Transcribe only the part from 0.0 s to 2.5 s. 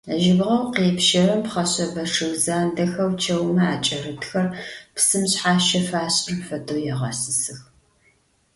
Jıbğeu khêpşerem pxheşsebe ççıg